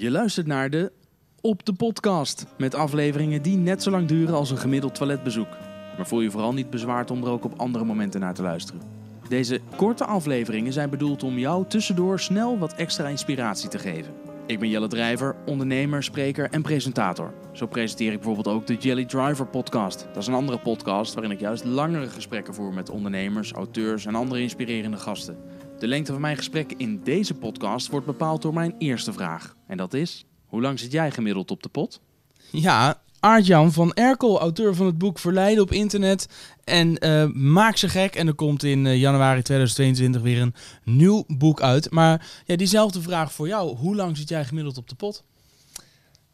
Je 0.00 0.10
luistert 0.10 0.46
naar 0.46 0.70
de 0.70 0.92
Op 1.40 1.64
de 1.64 1.72
Podcast. 1.72 2.46
Met 2.58 2.74
afleveringen 2.74 3.42
die 3.42 3.56
net 3.56 3.82
zo 3.82 3.90
lang 3.90 4.08
duren 4.08 4.34
als 4.34 4.50
een 4.50 4.58
gemiddeld 4.58 4.94
toiletbezoek. 4.94 5.48
Maar 5.96 6.06
voel 6.06 6.20
je 6.20 6.30
vooral 6.30 6.52
niet 6.52 6.70
bezwaard 6.70 7.10
om 7.10 7.24
er 7.24 7.30
ook 7.30 7.44
op 7.44 7.58
andere 7.58 7.84
momenten 7.84 8.20
naar 8.20 8.34
te 8.34 8.42
luisteren. 8.42 8.82
Deze 9.28 9.60
korte 9.76 10.04
afleveringen 10.04 10.72
zijn 10.72 10.90
bedoeld 10.90 11.22
om 11.22 11.38
jou 11.38 11.64
tussendoor 11.68 12.20
snel 12.20 12.58
wat 12.58 12.74
extra 12.74 13.08
inspiratie 13.08 13.68
te 13.68 13.78
geven. 13.78 14.14
Ik 14.46 14.58
ben 14.58 14.68
Jelle 14.68 14.88
Drijver, 14.88 15.36
ondernemer, 15.46 16.02
spreker 16.02 16.50
en 16.50 16.62
presentator. 16.62 17.32
Zo 17.52 17.66
presenteer 17.66 18.12
ik 18.12 18.20
bijvoorbeeld 18.20 18.56
ook 18.56 18.66
de 18.66 18.74
Jelly 18.74 19.04
Driver 19.04 19.46
podcast. 19.46 20.06
Dat 20.12 20.22
is 20.22 20.26
een 20.26 20.34
andere 20.34 20.58
podcast 20.58 21.14
waarin 21.14 21.32
ik 21.32 21.40
juist 21.40 21.64
langere 21.64 22.08
gesprekken 22.08 22.54
voer 22.54 22.74
met 22.74 22.90
ondernemers, 22.90 23.52
auteurs 23.52 24.06
en 24.06 24.14
andere 24.14 24.40
inspirerende 24.40 24.96
gasten. 24.96 25.36
De 25.78 25.86
lengte 25.86 26.12
van 26.12 26.20
mijn 26.20 26.36
gesprek 26.36 26.72
in 26.76 27.00
deze 27.04 27.34
podcast 27.34 27.88
wordt 27.88 28.06
bepaald 28.06 28.42
door 28.42 28.54
mijn 28.54 28.74
eerste 28.78 29.12
vraag. 29.12 29.56
En 29.66 29.76
dat 29.76 29.94
is, 29.94 30.24
hoe 30.46 30.60
lang 30.60 30.78
zit 30.78 30.92
jij 30.92 31.10
gemiddeld 31.10 31.50
op 31.50 31.62
de 31.62 31.68
pot? 31.68 32.00
Ja, 32.50 33.00
Aart-Jan 33.20 33.72
van 33.72 33.92
Erkel, 33.92 34.40
auteur 34.40 34.74
van 34.74 34.86
het 34.86 34.98
boek 34.98 35.18
Verleiden 35.18 35.62
op 35.62 35.72
internet. 35.72 36.28
En 36.64 36.98
eh, 36.98 37.24
maak 37.32 37.76
ze 37.76 37.88
gek. 37.88 38.14
En 38.14 38.26
er 38.26 38.34
komt 38.34 38.62
in 38.62 38.86
eh, 38.86 39.00
januari 39.00 39.42
2022 39.42 40.22
weer 40.22 40.40
een 40.40 40.54
nieuw 40.84 41.24
boek 41.26 41.60
uit. 41.60 41.90
Maar 41.90 42.26
ja, 42.44 42.56
diezelfde 42.56 43.02
vraag 43.02 43.32
voor 43.32 43.48
jou. 43.48 43.76
Hoe 43.76 43.96
lang 43.96 44.16
zit 44.16 44.28
jij 44.28 44.44
gemiddeld 44.44 44.76
op 44.76 44.88
de 44.88 44.94
pot? 44.94 45.24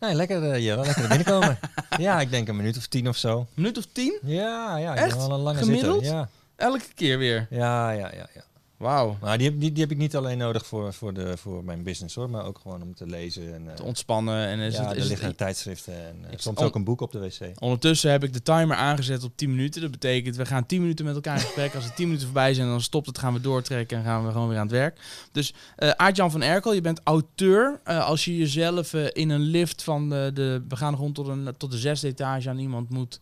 Nee, 0.00 0.14
lekker 0.14 0.42
uh, 0.42 0.64
Jelle, 0.64 0.84
lekker 0.84 1.02
er 1.02 1.08
binnenkomen. 1.08 1.58
ja, 1.98 2.20
ik 2.20 2.30
denk 2.30 2.48
een 2.48 2.56
minuut 2.56 2.76
of 2.76 2.86
tien 2.86 3.08
of 3.08 3.16
zo. 3.16 3.38
Een 3.38 3.46
minuut 3.54 3.78
of 3.78 3.86
tien? 3.92 4.18
Ja, 4.22 4.76
ja. 4.76 4.92
Ik 4.92 4.98
Echt? 4.98 5.16
wel 5.16 5.32
een 5.32 5.40
lange 5.40 5.58
Gemiddeld? 5.58 6.00
zitter. 6.00 6.18
Ja. 6.18 6.28
Elke 6.56 6.84
keer 6.94 7.18
weer. 7.18 7.46
Ja, 7.50 7.90
ja, 7.90 8.10
ja, 8.14 8.26
ja. 8.34 8.44
Wauw. 8.84 9.16
Maar 9.20 9.38
die 9.38 9.50
heb, 9.50 9.60
die, 9.60 9.72
die 9.72 9.82
heb 9.82 9.90
ik 9.92 9.98
niet 9.98 10.16
alleen 10.16 10.38
nodig 10.38 10.66
voor, 10.66 10.92
voor, 10.92 11.14
de, 11.14 11.36
voor 11.36 11.64
mijn 11.64 11.82
business 11.82 12.14
hoor, 12.14 12.30
maar 12.30 12.44
ook 12.44 12.58
gewoon 12.62 12.82
om 12.82 12.94
te 12.94 13.06
lezen. 13.06 13.54
En, 13.54 13.68
eh, 13.68 13.74
Te 13.74 13.82
ontspannen. 13.82 14.46
En 14.46 14.58
is 14.58 14.74
ja, 14.76 14.88
het, 14.88 14.96
er 14.96 15.04
liggen 15.04 15.26
het, 15.26 15.36
tijdschriften 15.36 15.94
en 16.06 16.16
eh, 16.26 16.32
Ik- 16.32 16.40
soms 16.40 16.58
on- 16.58 16.64
ook 16.64 16.74
een 16.74 16.84
boek 16.84 17.00
op 17.00 17.12
de 17.12 17.18
wc. 17.18 17.50
ondertussen 17.62 18.10
heb 18.10 18.24
ik 18.24 18.32
de 18.32 18.42
timer 18.42 18.76
aangezet 18.76 19.24
op 19.24 19.36
10 19.36 19.50
minuten. 19.50 19.80
Dat 19.80 19.90
betekent, 19.90 20.36
we 20.36 20.46
gaan 20.46 20.66
10 20.66 20.80
minuten 20.80 21.04
met 21.04 21.14
elkaar 21.14 21.34
in 21.34 21.40
gesprek. 21.40 21.74
Als 21.74 21.84
er 21.84 21.94
10 21.94 22.04
minuten 22.06 22.26
voorbij 22.26 22.54
zijn, 22.54 22.68
dan 22.68 22.80
stopt 22.80 23.06
het, 23.06 23.18
gaan 23.18 23.32
we 23.32 23.40
doortrekken 23.40 23.98
en 23.98 24.04
gaan 24.04 24.26
we 24.26 24.32
gewoon 24.32 24.48
weer 24.48 24.58
aan 24.58 24.66
het 24.66 24.72
werk. 24.76 25.00
Dus 25.32 25.54
eh 25.76 25.90
Aart-Jan 25.90 26.30
van 26.30 26.42
Erkel, 26.42 26.72
je 26.74 26.80
bent 26.80 27.00
auteur. 27.04 27.80
Eh, 27.84 28.06
als 28.06 28.24
je 28.24 28.36
jezelf 28.36 28.94
in 28.94 29.30
een 29.30 29.40
lift 29.40 29.82
van 29.82 30.08
de, 30.08 30.30
de 30.34 30.62
begaande 30.68 30.96
grond 30.96 31.14
tot, 31.14 31.28
een, 31.28 31.54
tot 31.56 31.70
de 31.70 31.78
zesde 31.78 32.06
etage 32.08 32.48
aan 32.48 32.58
iemand 32.58 32.90
moet 32.90 33.20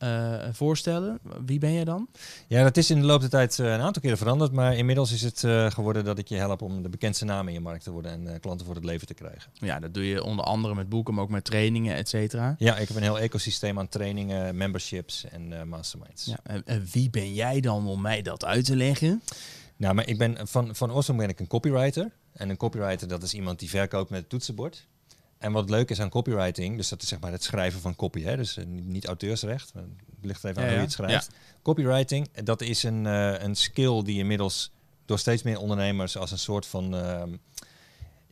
eh, 0.00 0.34
voorstellen, 0.52 1.18
wie 1.46 1.58
ben 1.58 1.72
je 1.72 1.84
dan? 1.84 2.08
Ja, 2.46 2.62
dat 2.62 2.76
is 2.76 2.90
in 2.90 3.00
de 3.00 3.06
loop 3.06 3.20
der 3.20 3.30
tijd 3.30 3.58
eh, 3.58 3.66
een 3.72 3.80
aantal 3.80 4.02
keren 4.02 4.18
veranderd, 4.18 4.52
maar 4.52 4.76
inmiddels 4.76 5.12
is 5.12 5.22
het 5.22 5.44
eh, 5.44 5.70
geworden 5.70 6.04
dat 6.04 6.18
ik 6.18 6.28
je 6.28 6.36
help 6.36 6.62
om 6.62 6.82
de 6.82 6.88
bekendste 6.88 7.24
naam 7.24 7.46
in 7.48 7.54
je 7.54 7.60
markt 7.60 7.84
te 7.84 7.90
worden 7.90 8.12
en 8.12 8.32
eh, 8.34 8.40
klanten 8.40 8.66
voor 8.66 8.74
het 8.74 8.84
leven 8.84 9.06
te 9.06 9.14
krijgen. 9.14 9.50
Ja, 9.54 9.80
dat 9.80 9.94
doe 9.94 10.06
je 10.06 10.24
onder 10.24 10.44
andere 10.44 10.74
met 10.74 10.88
boeken, 10.88 11.14
maar 11.14 11.22
ook 11.24 11.30
met 11.30 11.44
trainingen, 11.44 11.94
et 11.96 12.08
cetera. 12.08 12.54
Ja, 12.58 12.76
ik 12.76 12.88
heb 12.88 12.96
een 12.96 13.02
heel 13.02 13.18
ecosysteem 13.18 13.78
aan 13.78 13.88
trainingen, 13.88 14.56
memberships 14.56 15.24
en 15.24 15.58
eh, 15.60 15.62
masterminds. 15.62 16.24
Ja, 16.24 16.38
en- 16.42 16.62
en 16.64 16.86
wie 16.92 17.10
ben 17.10 17.34
jij 17.34 17.60
dan 17.60 17.86
om 17.86 18.00
mij 18.00 18.22
dat 18.22 18.44
uit 18.44 18.64
te 18.64 18.76
leggen? 18.76 19.22
Nou, 19.76 19.94
maar 19.94 20.08
ik 20.08 20.18
ben 20.18 20.48
van, 20.48 20.74
van 20.76 20.92
oorsprong 20.92 21.20
ben 21.20 21.28
ik 21.28 21.40
een 21.40 21.46
copywriter. 21.46 22.10
En 22.32 22.48
een 22.48 22.56
copywriter, 22.56 23.08
dat 23.08 23.22
is 23.22 23.34
iemand 23.34 23.58
die 23.58 23.68
verkoopt 23.68 24.10
met 24.10 24.20
het 24.20 24.28
toetsenbord. 24.28 24.86
En 25.40 25.52
wat 25.52 25.70
leuk 25.70 25.90
is 25.90 26.00
aan 26.00 26.08
copywriting, 26.08 26.76
dus 26.76 26.88
dat 26.88 27.02
is 27.02 27.08
zeg 27.08 27.20
maar 27.20 27.32
het 27.32 27.42
schrijven 27.42 27.80
van 27.80 27.96
copy, 27.96 28.22
hè? 28.22 28.36
dus 28.36 28.56
eh, 28.56 28.64
niet, 28.66 29.06
auteursrecht, 29.06 29.74
maar 29.74 29.82
het 29.82 30.24
ligt 30.24 30.44
even 30.44 30.56
aan 30.56 30.62
Ja, 30.62 30.68
hoe 30.68 30.78
je 30.78 30.84
het 30.84 30.92
schrijft. 30.92 31.30
Copywriting, 31.62 32.28
eh, 32.32 32.44
dat 32.44 32.60
is 32.60 32.82
een, 32.82 33.06
eh, 33.06 33.42
een 33.42 33.54
skill 33.54 34.02
die 34.02 34.18
inmiddels 34.18 34.70
door 35.04 35.18
steeds 35.18 35.42
meer 35.42 35.58
ondernemers 35.58 36.16
als 36.16 36.30
een 36.30 36.38
soort 36.38 36.66
van, 36.66 36.94
ehm, 36.94 37.36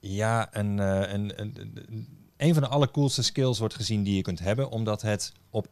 ja, 0.00 0.48
een, 0.56 0.78
een, 0.78 1.40
een, 1.40 1.52
een, 1.56 2.08
een 2.36 2.54
van 2.54 2.62
de 2.62 2.68
allercoolste 2.68 3.22
skills 3.22 3.58
wordt 3.58 3.74
gezien 3.74 4.02
die 4.02 4.16
je 4.16 4.22
kunt 4.22 4.38
hebben, 4.38 4.70
omdat 4.70 5.02
het 5.02 5.32
op 5.50 5.68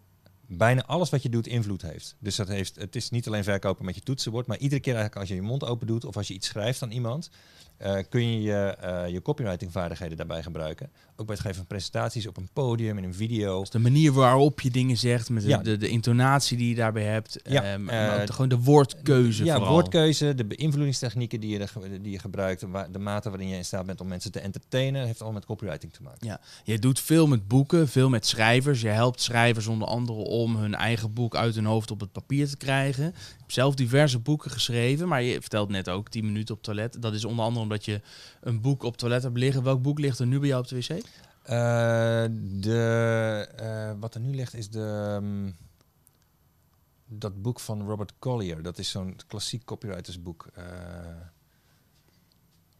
bijna 0.47 0.85
alles 0.85 1.11
wat 1.11 1.23
je 1.23 1.29
doet 1.29 1.47
invloed 1.47 1.83
heeft. 1.83 2.17
Dus 2.19 2.37
dat 2.37 2.49
heeft, 2.49 2.77
het 2.77 2.97
is 2.97 3.11
niet 3.11 3.27
alleen 3.27 3.45
verkopen 3.45 3.85
met 3.85 3.95
je 3.95 4.01
toetsenbord, 4.01 4.47
maar 4.47 4.59
iedere 4.59 4.81
keer 4.81 4.95
eigenlijk 4.95 5.21
als 5.21 5.29
je 5.29 5.43
je 5.43 5.49
mond 5.49 5.65
open 5.65 5.87
doet 5.87 6.05
of 6.05 6.17
als 6.17 6.29
je 6.29 6.35
iets 6.35 6.47
schrijft 6.47 6.83
aan 6.83 6.91
iemand, 6.91 7.31
eh, 7.79 7.97
kun 8.09 8.33
je 8.33 8.43
je, 8.43 8.55
eh, 8.81 9.09
je 9.09 9.23
copywriting 9.23 9.73
vaardigheden 9.73 10.17
daarbij 10.17 10.43
gebruiken. 10.43 10.91
Ook 11.17 11.27
bij 11.27 11.35
het 11.35 11.45
geven 11.45 11.57
van 11.57 11.67
presentaties 11.67 12.27
op 12.27 12.37
een 12.37 12.49
podium, 12.53 12.99
in 12.99 13.05
een 13.05 13.15
video. 13.15 13.61
Dus 13.61 13.71
de 13.71 13.79
manier 13.79 14.13
waarop 14.13 14.61
je 14.61 14.71
dingen 14.71 14.97
zegt, 14.97 15.31
met 15.31 15.43
de, 15.43 15.49
Ja. 15.49 15.59
de, 15.59 15.77
de 15.77 15.89
intonatie 15.89 16.57
die 16.57 16.69
je 16.69 16.75
daarbij 16.75 17.03
hebt, 17.05 17.41
Ja, 17.45 17.63
ehm, 17.63 17.85
maar 17.85 18.09
eh, 18.15 18.21
ook 18.21 18.27
de, 18.27 18.33
gewoon 18.33 18.49
de 18.49 18.59
woordkeuze 18.59 19.45
ja, 19.45 19.55
vooral. 19.55 19.73
woordkeuze, 19.73 20.35
de 20.35 20.45
beïnvloedingstechnieken 20.45 21.41
die 21.41 21.59
je, 21.59 21.67
die 22.01 22.13
je 22.13 22.19
gebruikt, 22.19 22.61
de, 22.93 22.99
mate 22.99 23.29
waarin 23.31 23.49
je 23.49 23.57
in 23.57 23.65
staat 23.65 23.87
bent 23.87 24.01
om 24.01 24.09
mensen 24.09 24.33
te 24.33 24.41
entertainen, 24.41 25.07
heeft 25.07 25.21
allemaal 25.21 25.39
met 25.39 25.45
copywriting 25.49 25.93
te 25.93 26.03
maken. 26.03 26.27
Ja, 26.27 26.41
je 26.65 26.79
doet 26.79 27.01
veel 27.01 27.27
met 27.27 27.49
boeken, 27.49 27.89
veel 27.89 28.09
met 28.09 28.27
schrijvers. 28.27 28.81
Je 28.81 28.89
helpt 28.89 29.21
schrijvers 29.21 29.67
onder 29.67 29.89
andere 29.89 30.19
om 30.19 30.57
hun 30.57 30.75
eigen 30.75 31.13
boek 31.13 31.37
uit 31.37 31.55
hun 31.55 31.65
hoofd 31.65 31.91
op 31.91 32.01
het 32.01 32.13
papier 32.13 32.49
te 32.49 32.57
krijgen. 32.57 33.05
Je 33.05 33.13
hebt 33.39 33.53
zelf 33.53 33.75
diverse 33.75 34.19
boeken 34.19 34.51
geschreven, 34.51 35.09
maar 35.09 35.23
je 35.23 35.41
vertelt 35.41 35.69
net 35.69 35.89
ook 35.89 36.09
10 36.09 36.25
minuten 36.25 36.55
op 36.55 36.63
toilet. 36.63 37.03
Dat 37.03 37.15
is 37.15 37.25
onder 37.25 37.45
andere 37.45 37.66
omdat 37.67 37.85
je 37.85 38.01
een 38.41 38.61
boek 38.61 38.83
op 38.83 38.97
toilet 38.97 39.23
hebt 39.23 39.37
liggen. 39.39 39.63
Welk 39.63 39.83
boek 39.83 39.99
ligt 39.99 40.19
er 40.19 40.27
nu 40.27 40.39
bij 40.39 40.49
jou 40.49 40.63
op 40.63 40.69
de 40.69 40.77
wc? 40.77 40.89
Eh, 40.89 42.25
de, 42.61 43.49
eh, 43.57 43.93
wat 44.01 44.15
er 44.15 44.21
nu 44.21 44.35
ligt 44.35 44.55
is 44.55 44.71
de, 44.71 45.17
ehm, 45.21 45.51
dat 47.07 47.43
boek 47.43 47.61
van 47.61 47.87
Robert 47.89 48.13
Collier. 48.19 48.63
Dat 48.63 48.79
is 48.79 48.91
zo'n 48.91 49.17
klassiek 49.27 49.65
copywritersboek. 49.65 50.47
Eh, 50.55 50.65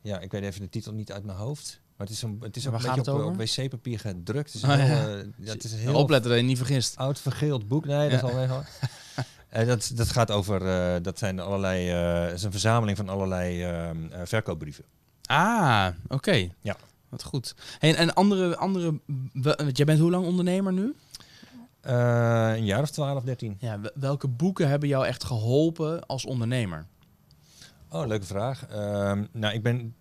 ja, 0.01 0.19
ik 0.21 0.31
weet 0.33 0.43
even 0.43 0.61
de 0.61 0.69
titel 0.69 0.93
niet 0.93 1.13
uit 1.13 1.25
mijn 1.25 1.39
hoofd. 1.39 1.81
Maar 1.97 2.07
het 2.07 2.17
is, 2.17 2.23
een, 2.23 2.37
het 2.41 2.57
is 2.57 2.67
ook 2.69 2.75
een 2.75 2.95
beetje 2.95 3.13
op, 3.15 3.25
op 3.25 3.37
wc-papier 3.37 3.99
gedrukt. 3.99 4.53
Het 4.53 4.63
is, 4.63 4.69
Oh, 4.69 4.75
een 4.75 4.81
heel, 4.81 5.17
ja. 5.17 5.25
ja, 5.39 5.53
het 5.53 5.65
is 5.65 5.73
een 5.73 5.79
Heel 5.79 5.95
Opletten 5.95 6.31
dat 6.31 6.41
je 6.41 6.47
niet 6.47 6.57
vergist. 6.57 6.97
oud 6.97 7.19
vergeeld 7.21 7.69
boek. 7.69 7.85
Nee, 7.85 8.11
dat 8.11 8.21
Ja. 8.21 8.27
is 8.43 8.51
al 8.51 8.65
Eh, 9.57 9.67
dat, 9.67 9.91
dat 9.95 10.09
gaat 10.09 10.31
over, 10.31 10.67
eh, 10.69 11.03
dat 11.03 11.19
zijn 11.19 11.41
allerlei, 11.41 11.89
het 11.89 12.33
is 12.33 12.43
een 12.43 12.51
verzameling 12.51 12.97
van 12.97 13.09
allerlei 13.09 13.63
ehm, 13.63 13.97
eh, 14.11 14.21
verkoopbrieven. 14.25 14.85
Ah, 15.25 15.87
oké. 16.09 16.49
Ja. 16.61 16.77
Wat 17.09 17.23
goed. 17.23 17.55
Hey, 17.79 17.95
en 17.95 18.15
andere, 18.15 18.57
andere, 18.57 19.01
jij 19.73 19.85
bent 19.87 19.99
hoe 19.99 20.11
lang 20.11 20.27
ondernemer 20.27 20.73
nu? 20.73 20.95
Een 21.81 22.65
jaar 22.65 22.83
of 22.83 22.91
12, 22.91 23.23
13. 23.25 23.57
Ja, 23.61 23.81
wel- 23.81 23.91
welke 23.95 24.29
boeken 24.29 24.69
hebben 24.69 24.89
jou 24.89 25.07
echt 25.07 25.25
geholpen 25.25 26.07
als 26.07 26.25
ondernemer? 26.25 26.87
Oh, 27.91 28.07
leuke 28.07 28.27
vraag. 28.27 28.67
Ehm, 28.67 29.25
nou, 29.33 29.55
ik 29.55 29.63
ben 29.63 29.95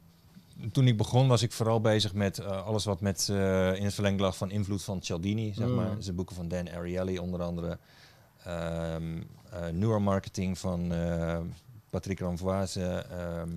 toen 0.71 0.87
ik 0.87 0.97
begon 0.97 1.27
was 1.27 1.41
ik 1.41 1.51
vooral 1.51 1.81
bezig 1.81 2.13
met 2.13 2.43
alles 2.45 2.85
wat 2.85 3.01
met 3.01 3.29
eh, 3.31 3.75
in 3.75 3.83
het 3.83 3.93
verlengde 3.93 4.23
lag 4.23 4.37
van 4.37 4.51
invloed 4.51 4.83
van 4.83 5.01
Cialdini, 5.03 5.53
zeg 5.53 5.67
Mm. 5.67 5.75
maar. 5.75 5.95
Zijn 5.99 6.15
boeken 6.15 6.35
van 6.35 6.47
Dan 6.47 6.69
Ariely 6.71 7.17
onder 7.17 7.41
andere. 7.41 7.77
Ehm 8.45 9.21
eh, 9.55 9.69
neuromarketing 9.73 10.57
van 10.57 10.93
eh, 10.93 11.37
Patrick 11.89 12.19
Ramvoise. 12.19 13.05
ehm, 13.09 13.49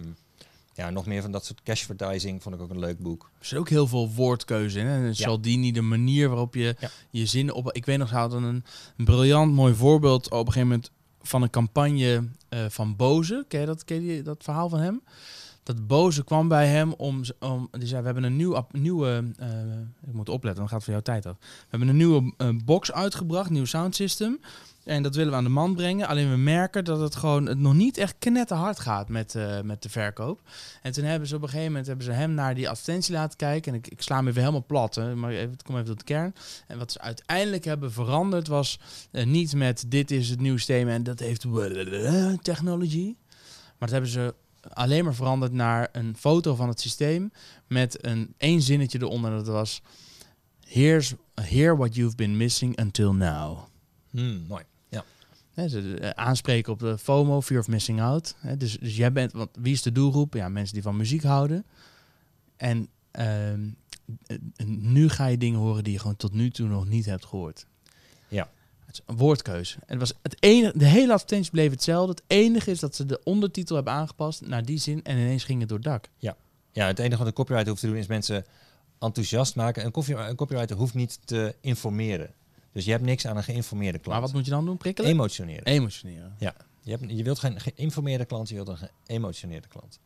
ja, 0.74 0.90
nog 0.90 1.06
meer 1.06 1.22
van 1.22 1.32
dat 1.32 1.44
soort 1.44 1.62
cashvertising 1.62 2.42
vond 2.42 2.54
ik 2.54 2.60
ook 2.60 2.70
een 2.70 2.78
leuk 2.78 2.98
boek. 2.98 3.30
Er 3.38 3.46
zit 3.46 3.58
ook 3.58 3.68
heel 3.68 3.86
veel 3.86 4.10
woordkeuze 4.10 4.78
in. 4.78 4.86
Hè? 4.86 5.06
En 5.06 5.16
Cialdini, 5.16 5.72
de 5.72 5.80
manier 5.80 6.28
waarop 6.28 6.54
je 6.54 6.76
Ja. 6.80 6.90
je 7.10 7.26
zinnen 7.26 7.54
op... 7.54 7.72
Ik 7.72 7.86
weet 7.86 7.98
nog, 7.98 8.08
ze 8.08 8.14
hadden 8.14 8.42
een, 8.42 8.64
een 8.96 9.04
briljant 9.04 9.52
mooi 9.52 9.74
voorbeeld 9.74 10.26
op 10.26 10.46
een 10.46 10.52
gegeven 10.52 10.68
moment 10.68 10.90
van 11.22 11.42
een 11.42 11.50
campagne 11.50 12.28
eh, 12.48 12.64
van 12.68 12.96
Boze. 12.96 13.44
Ken 13.48 13.60
je 13.60 13.66
dat, 13.66 13.84
ken 13.84 14.04
je 14.04 14.22
dat 14.22 14.44
verhaal 14.44 14.68
van 14.68 14.80
hem? 14.80 15.02
Dat 15.62 15.86
Boze 15.86 16.24
kwam 16.24 16.48
bij 16.48 16.66
hem 16.66 16.92
om... 16.92 17.22
om 17.38 17.68
die 17.70 17.88
zei, 17.88 18.00
we 18.00 18.06
hebben 18.06 18.24
een 18.24 18.36
nieuw, 18.36 18.66
nieuwe... 18.70 19.24
ik 20.06 20.12
moet 20.12 20.28
opletten, 20.28 20.60
dan 20.60 20.68
gaat 20.68 20.76
het 20.76 20.84
van 20.84 20.92
jouw 20.92 21.02
tijd 21.02 21.26
af. 21.26 21.36
We 21.40 21.66
hebben 21.68 21.88
een 21.88 21.96
nieuwe 21.96 22.34
box 22.64 22.92
uitgebracht, 22.92 23.50
nieuw 23.50 23.64
sound 23.64 23.94
system. 23.94 24.40
En 24.88 25.02
dat 25.02 25.14
willen 25.14 25.30
we 25.30 25.36
aan 25.36 25.44
de 25.44 25.50
man 25.50 25.74
brengen. 25.74 26.06
Alleen 26.06 26.30
we 26.30 26.36
merken 26.36 26.84
dat 26.84 27.00
het 27.00 27.16
gewoon 27.16 27.46
het 27.46 27.58
nog 27.58 27.74
niet 27.74 27.96
echt 27.96 28.14
knetterhard 28.18 28.80
gaat 28.80 29.08
met, 29.08 29.34
eh, 29.34 29.60
met 29.60 29.82
de 29.82 29.88
verkoop. 29.88 30.40
En 30.82 30.92
toen 30.92 31.04
hebben 31.04 31.28
ze 31.28 31.36
op 31.36 31.42
een 31.42 31.48
gegeven 31.48 31.70
moment 31.70 31.86
hebben 31.86 32.04
ze 32.04 32.12
hem 32.12 32.34
naar 32.34 32.54
die 32.54 32.68
advertentie 32.68 33.14
laten 33.14 33.36
kijken. 33.36 33.72
En 33.72 33.78
ik, 33.78 33.88
ik 33.88 34.02
sla 34.02 34.16
hem 34.16 34.28
even 34.28 34.40
helemaal 34.40 34.64
plat. 34.66 34.94
Hè. 34.94 35.14
Maar 35.14 35.30
even, 35.30 35.56
kom 35.64 35.74
even 35.74 35.86
tot 35.86 35.98
de 35.98 36.04
kern. 36.04 36.34
En 36.66 36.78
wat 36.78 36.92
ze 36.92 37.00
uiteindelijk 37.00 37.64
hebben 37.64 37.92
veranderd 37.92 38.48
was 38.48 38.80
eh, 39.10 39.26
niet 39.26 39.54
met 39.54 39.84
dit 39.88 40.10
is 40.10 40.28
het 40.28 40.40
nieuwe 40.40 40.58
systeem 40.58 40.88
en 40.88 41.02
dat 41.02 41.18
heeft 41.18 41.46
technology. 42.42 43.16
Maar 43.78 43.88
dat 43.88 43.90
hebben 43.90 44.10
ze 44.10 44.34
alleen 44.72 45.04
maar 45.04 45.14
veranderd 45.14 45.52
naar 45.52 45.88
een 45.92 46.16
foto 46.16 46.54
van 46.54 46.68
het 46.68 46.80
systeem 46.80 47.32
met 47.66 48.06
een 48.06 48.34
één 48.36 48.62
zinnetje 48.62 48.98
eronder. 49.00 49.30
Dat 49.30 49.46
was 49.46 49.82
Here's 50.66 51.14
hear 51.34 51.76
what 51.76 51.94
you've 51.94 52.16
been 52.16 52.36
missing 52.36 52.80
until 52.80 53.14
now. 53.14 53.58
Hmm, 54.10 54.44
mooi. 54.48 54.62
Ja. 54.88 55.04
Ze 55.68 55.98
eh, 56.00 56.10
aanspreken 56.10 56.72
op 56.72 56.78
de 56.78 56.98
FOMO, 56.98 57.40
fear 57.40 57.60
of 57.60 57.68
missing 57.68 58.00
out. 58.00 58.34
Dus, 58.58 58.78
dus 58.78 58.96
jij 58.96 59.12
bent, 59.12 59.32
want 59.32 59.50
wie 59.60 59.72
is 59.72 59.82
de 59.82 59.92
doelgroep? 59.92 60.34
Ja, 60.34 60.48
mensen 60.48 60.74
die 60.74 60.82
van 60.82 60.96
muziek 60.96 61.22
houden. 61.22 61.64
En 62.56 62.88
ehm, 63.10 63.68
eh, 64.26 64.36
nu 64.66 65.08
ga 65.08 65.26
je 65.26 65.38
dingen 65.38 65.58
horen 65.58 65.84
die 65.84 65.92
je 65.92 65.98
gewoon 65.98 66.16
tot 66.16 66.32
nu 66.32 66.50
toe 66.50 66.68
nog 66.68 66.88
niet 66.88 67.04
hebt 67.04 67.24
gehoord. 67.24 67.66
Ja. 68.28 68.50
Het 68.86 68.94
is 68.94 69.02
een 69.06 69.16
woordkeuze. 69.16 69.74
En 69.74 69.98
het 69.98 69.98
was 69.98 70.12
het 70.22 70.42
enige, 70.42 70.78
de 70.78 70.84
hele 70.84 71.12
advertentie 71.12 71.50
bleef 71.50 71.70
hetzelfde. 71.70 72.10
Het 72.10 72.22
enige 72.26 72.70
is 72.70 72.80
dat 72.80 72.94
ze 72.94 73.06
de 73.06 73.20
ondertitel 73.24 73.74
hebben 73.76 73.92
aangepast 73.92 74.46
naar 74.46 74.64
die 74.64 74.78
zin 74.78 75.04
en 75.04 75.16
ineens 75.18 75.44
ging 75.44 75.60
het 75.60 75.68
door 75.68 75.78
het 75.78 75.86
dak. 75.86 76.08
Ja, 76.72 76.86
het 76.86 76.98
enige 76.98 77.18
wat 77.18 77.26
een 77.26 77.32
copywriter 77.32 77.68
hoeft 77.68 77.80
te 77.80 77.86
doen 77.86 77.96
is 77.96 78.06
mensen 78.06 78.44
enthousiast 78.98 79.56
maken. 79.56 79.84
Een, 79.84 79.90
copy- 79.90 80.12
een 80.12 80.36
copywriter 80.36 80.76
hoeft 80.76 80.94
niet 80.94 81.18
te 81.24 81.54
informeren. 81.60 82.34
Dus 82.78 82.86
je 82.86 82.92
hebt 82.92 83.04
niks 83.06 83.26
aan 83.26 83.36
een 83.36 83.44
geïnformeerde 83.44 83.98
klant. 83.98 84.12
Maar 84.12 84.26
wat 84.26 84.32
moet 84.32 84.44
je 84.44 84.50
dan 84.50 84.64
doen? 84.64 84.76
Prikkelen? 84.76 85.10
Emotioneren. 85.10 85.64
Emotioneren. 85.64 86.34
Je, 86.38 86.90
hebt, 86.90 87.04
je 87.10 87.22
wilt 87.22 87.38
geen 87.38 87.60
geïnformeerde 87.60 88.24
klant, 88.24 88.48
je 88.48 88.54
wilt 88.54 88.68
een 88.68 88.88
geëmotioneerde 89.06 89.68
klant. 89.68 89.98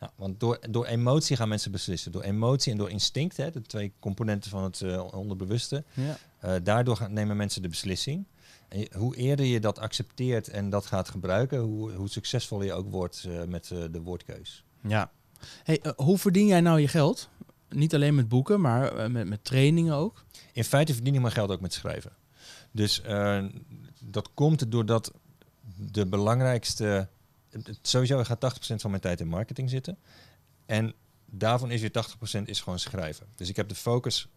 Ja, 0.00 0.12
want 0.16 0.40
door, 0.40 0.58
door 0.70 0.86
emotie 0.86 1.36
gaan 1.36 1.48
mensen 1.48 1.70
beslissen. 1.72 2.12
Door 2.12 2.22
emotie 2.22 2.72
en 2.72 2.78
door 2.78 2.90
instinct, 2.90 3.36
hè, 3.36 3.50
de 3.50 3.62
twee 3.62 3.92
componenten 3.98 4.50
van 4.50 4.62
het 4.62 4.80
eh, 4.80 5.14
onderbewuste. 5.14 5.84
Ja. 5.94 6.16
eh, 6.38 6.54
daardoor 6.62 6.96
gaan, 6.96 7.12
nemen 7.12 7.36
mensen 7.36 7.62
de 7.62 7.68
beslissing. 7.68 8.24
En 8.68 8.78
je- 8.78 8.90
hoe 8.96 9.16
eerder 9.16 9.46
je 9.46 9.60
dat 9.60 9.78
accepteert 9.78 10.48
en 10.48 10.70
dat 10.70 10.86
gaat 10.86 11.08
gebruiken, 11.08 11.58
hoe, 11.58 11.92
hoe 11.92 12.08
succesvoller 12.08 12.66
je 12.66 12.72
ook 12.72 12.90
wordt 12.90 13.24
eh, 13.28 13.42
met 13.44 13.66
de 13.90 14.00
woordkeus. 14.02 14.64
ja. 14.82 15.10
Hey, 15.64 15.80
hoe 15.96 16.18
verdien 16.18 16.46
jij 16.46 16.60
nou 16.60 16.80
je 16.80 16.88
geld? 16.88 17.28
Niet 17.70 17.94
alleen 17.94 18.14
met 18.14 18.28
boeken, 18.28 18.60
maar 18.60 18.96
eh, 18.96 19.10
met, 19.10 19.28
met 19.28 19.44
trainingen 19.44 19.94
ook. 19.94 20.24
In 20.52 20.64
feite 20.64 20.94
verdien 20.94 21.14
ik 21.14 21.20
mijn 21.20 21.32
geld 21.32 21.50
ook 21.50 21.60
met 21.60 21.72
schrijven. 21.72 22.12
Dus 22.70 23.02
eh, 23.02 23.44
dat 23.98 24.30
komt 24.34 24.70
doordat 24.72 25.12
de 25.76 26.06
belangrijkste... 26.06 27.08
Sowieso 27.82 28.24
gaat 28.24 28.58
80% 28.72 28.74
van 28.74 28.90
mijn 28.90 29.02
tijd 29.02 29.20
in 29.20 29.28
marketing 29.28 29.70
zitten. 29.70 29.98
En 30.66 30.94
daarvan 31.26 31.70
is 31.70 31.80
weer 31.80 32.04
80% 32.38 32.42
is 32.44 32.60
gewoon 32.60 32.78
schrijven. 32.78 33.26
Dus 33.36 33.48
ik 33.48 33.56
heb 33.56 33.68
de 33.68 33.74
focus, 33.74 34.28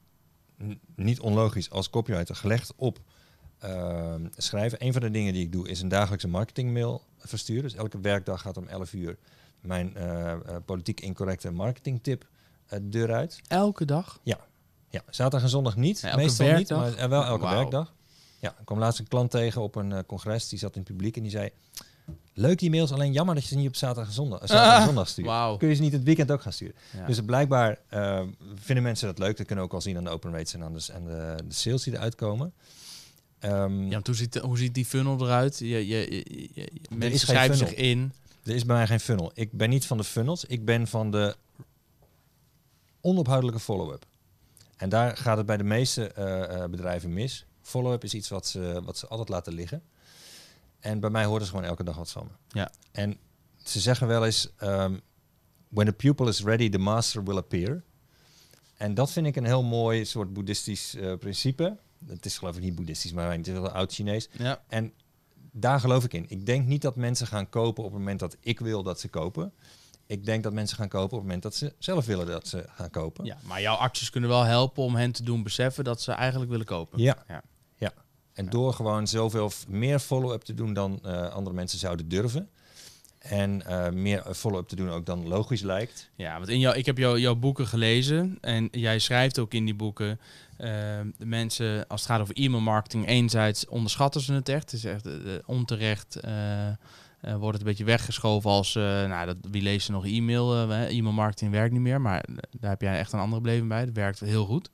niet 0.95 1.19
onlogisch, 1.19 1.69
als 1.69 1.89
copywriter 1.89 2.35
gelegd 2.35 2.73
op 2.75 2.99
eh, 3.57 4.15
schrijven. 4.35 4.85
Een 4.85 4.93
van 4.93 5.01
de 5.01 5.11
dingen 5.11 5.33
die 5.33 5.43
ik 5.43 5.51
doe 5.51 5.69
is 5.69 5.81
een 5.81 5.87
dagelijkse 5.87 6.27
marketingmail 6.27 7.03
versturen. 7.17 7.63
Dus 7.63 7.75
elke 7.75 7.99
werkdag 7.99 8.41
gaat 8.41 8.57
om 8.57 8.67
11 8.67 8.93
uur 8.93 9.17
mijn 9.61 9.93
politiek 10.65 10.99
incorrecte 10.99 11.51
marketingtip 11.51 12.27
eh, 12.73 12.79
deur 12.83 13.13
uit. 13.13 13.39
Elke 13.47 13.85
dag. 13.85 14.19
Ja, 14.23 15.01
zaterdag 15.09 15.41
en 15.41 15.49
zondag 15.49 15.75
niet. 15.75 15.99
Ja, 15.99 16.09
elke 16.09 16.21
Meestal 16.21 16.45
werkdag? 16.45 16.85
niet, 16.85 16.95
maar 16.95 17.03
eh, 17.03 17.09
wel 17.09 17.23
elke 17.25 17.45
werkdag. 17.49 17.93
Ja, 18.39 18.49
ik 18.59 18.65
kwam 18.65 18.79
laatst 18.79 18.99
een 18.99 19.07
klant 19.07 19.31
tegen 19.31 19.61
op 19.61 19.75
een 19.75 19.91
eh, 19.91 19.99
congres. 20.07 20.49
Die 20.49 20.59
zat 20.59 20.75
in 20.75 20.81
het 20.81 20.89
publiek 20.89 21.15
en 21.15 21.21
die 21.21 21.31
zei... 21.31 21.49
Leuk 22.33 22.59
die 22.59 22.69
mails, 22.69 22.91
alleen 22.91 23.11
jammer 23.11 23.35
dat 23.35 23.43
je 23.43 23.49
ze 23.49 23.55
niet 23.55 23.67
op 23.67 23.75
zaterdag 23.75 24.07
en 24.07 24.13
zondag, 24.13 24.39
zaterdag 24.39 24.77
en 24.79 24.85
zondag 24.91 25.07
stuurt. 25.07 25.27
Wauw. 25.27 25.57
Kun 25.57 25.67
je 25.69 25.75
ze 25.75 25.81
niet 25.81 25.91
het 25.91 26.03
weekend 26.03 26.31
ook 26.31 26.41
gaan 26.41 26.53
sturen? 26.53 26.75
Ja. 26.97 27.05
Dus 27.05 27.21
blijkbaar 27.21 27.77
eh, 27.87 28.21
vinden 28.55 28.83
mensen 28.83 29.07
dat 29.07 29.17
leuk. 29.17 29.37
Dat 29.37 29.45
kunnen 29.45 29.63
we 29.65 29.69
ook 29.69 29.75
al 29.75 29.81
zien 29.81 29.97
aan 29.97 30.03
de 30.03 30.09
open 30.09 30.31
rates 30.31 30.53
en 30.53 30.63
aan 30.63 30.73
de, 30.73 30.85
en 30.93 31.03
de, 31.05 31.35
de 31.47 31.53
sales 31.53 31.83
die 31.83 31.93
eruit 31.93 32.15
komen. 32.15 32.53
Ehm, 33.39 33.83
Ja, 33.83 33.89
want 33.89 34.07
hoe 34.07 34.15
ziet, 34.15 34.37
hoe 34.37 34.57
ziet 34.57 34.73
die 34.73 34.85
funnel 34.85 35.21
eruit? 35.25 35.59
Je, 35.59 35.67
je, 35.67 35.85
je, 35.87 36.07
je- 36.29 36.49
je- 36.53 36.69
mensen 36.95 37.19
schrijven 37.19 37.55
funnel. 37.57 37.73
zich 37.73 37.83
in. 37.85 38.13
Er 38.43 38.55
is 38.55 38.65
bij 38.65 38.75
mij 38.75 38.87
geen 38.87 38.99
funnel. 38.99 39.31
Ik 39.33 39.51
ben 39.51 39.69
niet 39.69 39.85
van 39.85 39.97
de 39.97 40.03
funnels. 40.03 40.45
Ik 40.45 40.65
ben 40.65 40.87
van 40.87 41.11
de 41.11 41.35
onophoudelijke 43.03 43.59
follow-up. 43.59 44.05
En 44.77 44.89
daar 44.89 45.17
gaat 45.17 45.37
het 45.37 45.45
bij 45.45 45.57
de 45.57 45.63
meeste 45.63 46.07
eh, 46.07 46.63
eh, 46.63 46.69
bedrijven 46.69 47.13
mis. 47.13 47.45
Follow-up 47.61 48.03
is 48.03 48.13
iets 48.13 48.29
wat 48.29 48.47
ze, 48.47 48.81
wat 48.83 48.97
ze 48.97 49.07
altijd 49.07 49.29
laten 49.29 49.53
liggen. 49.53 49.83
En 50.79 50.99
bij 50.99 51.09
mij 51.09 51.25
hoort 51.25 51.41
er 51.41 51.47
gewoon 51.47 51.63
elke 51.63 51.83
dag 51.83 51.95
wat 51.95 52.11
van 52.11 52.27
me. 52.27 52.59
Ja. 52.59 52.71
En 52.91 53.17
ze 53.63 53.79
zeggen 53.79 54.07
wel 54.07 54.25
eens... 54.25 54.49
ehm, 54.57 54.97
When 55.73 55.85
the 55.85 55.93
pupil 55.93 56.27
is 56.27 56.43
ready, 56.43 56.69
the 56.69 56.77
master 56.77 57.23
will 57.23 57.37
appear. 57.37 57.83
En 58.77 58.93
dat 58.93 59.11
vind 59.11 59.27
ik 59.27 59.35
een 59.35 59.45
heel 59.45 59.63
mooi 59.63 60.05
soort 60.05 60.33
boeddhistisch 60.33 60.95
eh, 60.95 61.13
principe. 61.17 61.77
Het 62.07 62.25
is 62.25 62.37
geloof 62.37 62.55
ik 62.55 62.61
niet 62.61 62.75
boeddhistisch, 62.75 63.11
maar 63.13 63.31
het 63.31 63.47
is 63.47 63.53
wel 63.53 63.69
oud 63.69 63.93
Chinees. 63.93 64.29
Ja. 64.37 64.63
En 64.67 64.93
daar 65.51 65.79
geloof 65.79 66.03
ik 66.03 66.13
in. 66.13 66.25
Ik 66.27 66.45
denk 66.45 66.67
niet 66.67 66.81
dat 66.81 66.95
mensen 66.95 67.27
gaan 67.27 67.49
kopen 67.49 67.83
op 67.83 67.89
het 67.89 67.99
moment 67.99 68.19
dat 68.19 68.37
ik 68.39 68.59
wil 68.59 68.83
dat 68.83 68.99
ze 68.99 69.07
kopen. 69.07 69.53
Ik 70.07 70.25
denk 70.25 70.43
dat 70.43 70.53
mensen 70.53 70.77
gaan 70.77 70.87
kopen 70.87 71.05
op 71.05 71.11
het 71.11 71.21
moment 71.21 71.43
dat 71.43 71.55
ze 71.55 71.73
zelf 71.79 72.05
willen 72.05 72.25
dat 72.25 72.47
ze 72.47 72.65
gaan 72.75 72.89
kopen. 72.89 73.25
ja, 73.25 73.37
maar 73.43 73.61
jouw 73.61 73.75
acties 73.75 74.09
kunnen 74.09 74.29
wel 74.29 74.43
helpen 74.43 74.83
om 74.83 74.95
hen 74.95 75.11
te 75.11 75.23
doen 75.23 75.43
beseffen 75.43 75.83
dat 75.83 76.01
ze 76.01 76.11
eigenlijk 76.11 76.51
willen 76.51 76.65
kopen. 76.65 76.99
Ja. 76.99 77.23
Ja. 77.27 77.41
ja. 77.77 77.91
En 78.33 78.43
Ja. 78.45 78.51
door 78.51 78.73
gewoon 78.73 79.07
zoveel 79.07 79.51
meer 79.67 79.99
follow-up 79.99 80.41
te 80.41 80.53
doen 80.53 80.73
dan 80.73 80.99
eh, 81.03 81.29
andere 81.29 81.55
mensen 81.55 81.79
zouden 81.79 82.07
durven. 82.07 82.49
En 83.19 83.65
eh, 83.65 83.89
meer 83.89 84.23
follow-up 84.33 84.67
te 84.67 84.75
doen 84.75 84.89
ook 84.89 85.05
dan 85.05 85.27
logisch 85.27 85.61
lijkt. 85.61 86.09
Ja, 86.15 86.37
want 86.37 86.49
in 86.49 86.59
jou, 86.59 86.75
ik 86.77 86.85
heb 86.85 86.97
jou, 86.97 87.19
jouw 87.19 87.35
boeken 87.35 87.67
gelezen 87.67 88.37
en 88.41 88.67
jij 88.71 88.99
schrijft 88.99 89.39
ook 89.39 89.53
in 89.53 89.65
die 89.65 89.75
boeken. 89.75 90.19
eh, 90.57 90.67
de 91.17 91.25
mensen, 91.25 91.87
als 91.87 92.01
het 92.01 92.09
gaat 92.11 92.21
over 92.21 92.35
e-mail 92.35 92.61
marketing, 92.61 93.07
enerzijds 93.07 93.67
onderschatten 93.67 94.21
ze 94.21 94.33
het 94.33 94.49
echt. 94.49 94.71
Het 94.71 94.73
is 94.73 94.85
echt 94.85 95.05
eh, 95.05 95.13
onterecht. 95.45 96.19
Eh, 97.23 97.35
wordt 97.35 97.57
het 97.57 97.61
een 97.61 97.67
beetje 97.67 97.83
weggeschoven 97.83 98.49
als, 98.49 98.75
eh, 98.75 98.83
nou, 98.83 99.25
dat, 99.25 99.37
wie 99.41 99.61
leest 99.61 99.87
er 99.87 99.93
nog 99.93 100.05
e-mail? 100.05 100.69
eh, 100.71 100.97
e-mail 100.97 101.13
marketing 101.13 101.51
werkt 101.51 101.71
niet 101.71 101.81
meer, 101.81 102.01
maar 102.01 102.25
daar 102.59 102.69
heb 102.69 102.81
jij 102.81 102.97
echt 102.97 103.13
een 103.13 103.19
andere 103.19 103.41
beleving 103.41 103.67
bij. 103.69 103.85
Dat 103.85 103.95
werkt 103.95 104.19
heel 104.19 104.45
goed. 104.45 104.69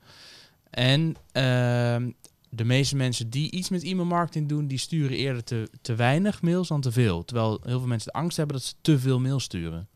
En 0.70 1.16
ehm, 1.32 2.12
de 2.50 2.64
meeste 2.64 2.96
mensen 2.96 3.30
die 3.30 3.52
iets 3.52 3.70
met 3.70 3.84
e-mail 3.84 4.08
marketing 4.08 4.50
doen, 4.50 4.68
die 4.68 4.78
sturen 4.78 5.18
eerder 5.18 5.44
te, 5.44 5.70
te 5.82 5.96
weinig 5.96 6.42
mails 6.42 6.68
dan 6.68 6.82
te 6.82 6.92
veel. 6.92 7.26
Terwijl 7.26 7.60
heel 7.64 7.80
veel 7.80 7.88
mensen 7.88 8.12
de 8.14 8.20
angst 8.20 8.38
hebben 8.38 8.56
dat 8.56 8.66
ze 8.66 8.74
te 8.82 9.00
veel 9.00 9.20
mails 9.20 9.44
sturen. 9.44 9.88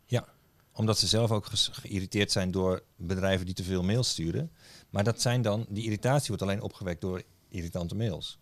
Omdat 0.72 0.98
ze 0.98 1.06
zelf 1.06 1.30
ook 1.30 1.46
geïrriteerd 1.70 2.32
zijn 2.32 2.50
door 2.50 2.82
bedrijven 2.96 3.46
die 3.46 3.54
te 3.54 3.64
veel 3.64 3.82
mails 3.82 4.08
sturen. 4.08 4.50
Maar 4.90 5.04
dat 5.04 5.20
zijn 5.20 5.42
dan, 5.42 5.66
die 5.68 5.84
irritatie 5.84 6.28
wordt 6.28 6.42
alleen 6.42 6.62
opgewekt 6.62 7.00
door 7.00 7.22
irritante 7.48 7.94
mails. 7.94 8.38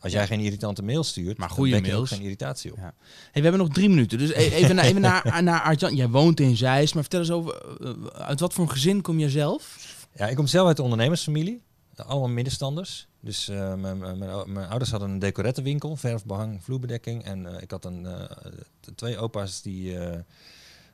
Als 0.00 0.12
jij 0.12 0.26
geen 0.26 0.40
irritante 0.40 0.82
mails 0.82 1.08
stuurt, 1.08 1.38
Maar 1.38 1.48
dan 1.48 1.56
goede 1.56 1.80
mails. 1.80 2.08
geen 2.10 2.20
irritatie 2.22 2.70
op. 2.72 2.76
Ja. 2.78 2.94
Hey, 3.04 3.32
we 3.32 3.40
hebben 3.40 3.58
nog 3.58 3.68
drie 3.68 3.88
minuten, 3.88 4.18
dus 4.18 4.30
e- 4.30 4.34
even, 4.34 4.74
naar, 4.74 4.84
even 4.84 5.00
naar, 5.00 5.42
naar 5.42 5.60
Arjan. 5.62 5.94
Jij 5.96 6.08
woont 6.08 6.40
in 6.40 6.56
Zeist, 6.56 6.94
maar 6.94 7.02
vertel 7.02 7.20
eens 7.20 7.30
over, 7.30 7.62
eh, 7.80 8.20
uit 8.20 8.40
wat 8.40 8.52
voor 8.52 8.64
een 8.64 8.70
gezin 8.70 9.00
kom 9.02 9.18
je 9.18 9.30
zelf? 9.30 9.78
Ja, 10.14 10.26
ik 10.28 10.36
kom 10.36 10.46
zelf 10.46 10.66
uit 10.66 10.76
de 10.76 10.82
ondernemersfamilie. 10.82 11.62
Allemaal 11.96 12.28
middenstanders. 12.28 13.08
Dus 13.20 13.48
eh, 13.48 13.74
mijn, 13.74 13.98
mijn, 13.98 14.18
mijn- 14.18 14.52
mijn 14.52 14.68
ouders 14.68 14.90
hadden 14.90 15.10
een 15.10 15.18
decorettenwinkel, 15.18 15.96
verf, 15.96 16.24
behang, 16.24 16.64
vloerbedekking. 16.64 17.24
En 17.24 17.46
eh, 17.56 17.62
ik 17.62 17.70
had 17.70 17.84
een, 17.84 18.06
eh, 18.06 18.22
twee 18.94 19.18
opa's 19.18 19.62
die 19.62 19.98
eh, 19.98 20.18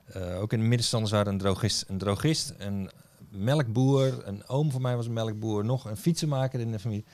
eh, 0.07 0.41
ook 0.41 0.53
in 0.53 0.59
de 0.61 0.65
middenstanders 0.67 1.13
waren. 1.13 1.33
Een 1.33 1.39
drogist, 1.39 1.85
een 1.89 1.99
drogist, 1.99 2.55
een 2.59 2.91
melkboer, 3.31 4.23
een 4.27 4.47
oom 4.49 4.71
van 4.71 4.83
mij 4.83 4.97
was 4.97 5.07
een 5.07 5.13
melkboer, 5.13 5.65
nog 5.65 5.85
een 5.85 5.97
fietsenmaker 5.97 6.61
in 6.61 6.73
de 6.73 6.79
familie. 6.79 7.05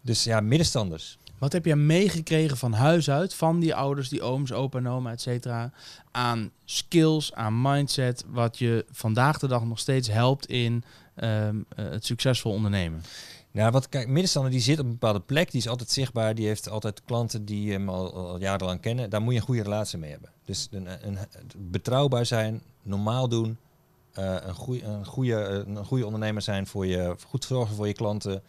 Dus 0.00 0.24
ja, 0.24 0.40
middenstanders. 0.40 1.18
Wat 1.42 1.52
heb 1.52 1.64
jij 1.64 1.76
meegekregen 1.76 2.56
van 2.56 2.72
huis 2.72 3.10
uit, 3.10 3.34
van 3.34 3.60
die 3.60 3.74
ouders, 3.74 4.08
die 4.08 4.22
ooms, 4.22 4.52
opa 4.52 4.78
en 4.78 4.88
oma, 4.88 5.10
et 5.10 5.20
cetera, 5.20 5.72
aan 6.10 6.50
skills, 6.64 7.34
aan 7.34 7.60
mindset, 7.62 8.24
wat 8.28 8.58
je 8.58 8.84
vandaag 8.90 9.38
de 9.38 9.46
dag 9.46 9.64
nog 9.64 9.78
steeds 9.78 10.08
helpt 10.08 10.46
in 10.46 10.84
ehm, 11.14 11.56
eh, 11.76 11.84
het 11.84 12.04
succesvol 12.04 12.52
ondernemen? 12.52 13.02
Nou, 13.50 13.70
wat 13.70 13.88
kijk, 13.88 14.08
middenstander 14.08 14.50
die 14.50 14.60
zit 14.60 14.78
op 14.78 14.84
een 14.84 14.90
bepaalde 14.90 15.20
plek, 15.20 15.50
die 15.50 15.60
is 15.60 15.68
altijd 15.68 15.90
zichtbaar, 15.90 16.34
die 16.34 16.46
heeft 16.46 16.68
altijd 16.68 17.02
klanten 17.04 17.44
die 17.44 17.72
hem 17.72 17.88
al, 17.88 18.40
jarenlang 18.40 18.80
kennen. 18.80 19.10
Daar 19.10 19.22
moet 19.22 19.32
je 19.32 19.38
een 19.38 19.46
goede 19.46 19.62
relatie 19.62 19.98
mee 19.98 20.10
hebben. 20.10 20.30
Dus 20.44 20.68
een, 20.70 21.08
een, 21.08 21.18
betrouwbaar 21.56 22.26
zijn, 22.26 22.62
normaal 22.82 23.28
doen, 23.28 23.58
eh, 24.12 24.36
een, 24.40 24.54
goeie, 24.54 24.84
een, 24.84 25.06
goede, 25.06 25.64
een 25.66 25.84
goede 25.84 26.04
ondernemer 26.04 26.42
zijn 26.42 26.66
voor 26.66 26.86
je, 26.86 27.16
goed 27.26 27.44
zorgen 27.44 27.76
voor 27.76 27.86
je 27.86 27.94
klanten. 27.94 28.42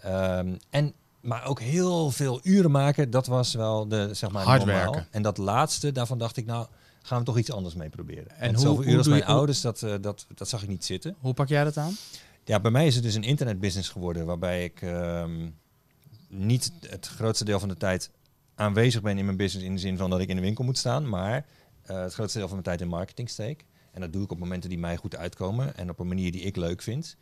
Ehm, 0.00 0.56
en, 0.70 0.94
maar 1.20 1.46
ook 1.46 1.60
heel 1.60 2.10
veel 2.10 2.40
uren 2.42 2.70
maken, 2.70 3.10
dat 3.10 3.26
was 3.26 3.54
wel 3.54 3.88
de, 3.88 4.08
zeg 4.14 4.30
maar, 4.30 4.44
Hard 4.44 4.64
normaal. 4.64 4.92
werken. 4.92 5.06
En 5.10 5.22
dat 5.22 5.38
laatste, 5.38 5.92
daarvan 5.92 6.18
dacht 6.18 6.36
ik, 6.36 6.46
nou, 6.46 6.66
gaan 7.02 7.18
we 7.18 7.24
toch 7.24 7.38
iets 7.38 7.50
anders 7.52 7.74
mee 7.74 7.88
proberen. 7.88 8.30
En 8.30 8.48
En, 8.48 8.54
hoe- 8.54 8.64
zoveel 8.64 8.84
uren 8.84 8.96
als 8.96 9.06
doe 9.06 9.14
je- 9.16 9.20
mijn 9.22 9.32
ouders, 9.36 9.60
dat, 9.60 9.82
eh, 9.82 9.94
dat, 10.00 10.26
dat 10.34 10.48
zag 10.48 10.62
ik 10.62 10.68
niet 10.68 10.84
zitten. 10.84 11.16
Hoe 11.20 11.34
pak 11.34 11.48
jij 11.48 11.64
dat 11.64 11.76
aan? 11.76 11.96
Ja, 12.44 12.60
bij 12.60 12.70
mij 12.70 12.86
is 12.86 12.94
het 12.94 13.04
dus 13.04 13.14
een 13.14 13.22
internetbusiness 13.22 13.88
geworden 13.88 14.26
waarbij 14.26 14.64
ik 14.64 14.82
ehm, 14.82 15.48
niet 16.28 16.72
het 16.86 17.06
grootste 17.06 17.44
deel 17.44 17.58
van 17.60 17.68
de 17.68 17.76
tijd 17.76 18.10
aanwezig 18.54 19.02
ben 19.02 19.18
in 19.18 19.24
mijn 19.24 19.36
business 19.36 19.66
in 19.66 19.74
de 19.74 19.80
zin 19.80 19.96
van 19.96 20.10
dat 20.10 20.20
ik 20.20 20.28
in 20.28 20.36
de 20.36 20.42
winkel 20.42 20.64
moet 20.64 20.78
staan, 20.78 21.08
maar 21.08 21.46
eh, 21.82 22.00
het 22.02 22.12
grootste 22.14 22.38
deel 22.38 22.46
van 22.48 22.56
mijn 22.56 22.68
tijd 22.68 22.80
in 22.80 22.96
marketing 22.96 23.28
steek. 23.28 23.64
En 23.92 24.00
dat 24.00 24.12
doe 24.12 24.22
ik 24.24 24.30
op 24.30 24.38
momenten 24.38 24.68
die 24.70 24.78
mij 24.78 24.96
goed 24.96 25.16
uitkomen 25.16 25.76
en 25.76 25.90
op 25.90 25.98
een 25.98 26.08
manier 26.08 26.32
die 26.32 26.40
ik 26.40 26.56
leuk 26.56 26.82
vind. 26.82 27.16